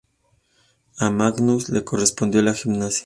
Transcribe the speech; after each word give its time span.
A 0.97 1.11
Magnús 1.11 1.69
le 1.69 1.83
correspondió 1.83 2.41
la 2.41 2.55
gimnasia. 2.55 2.99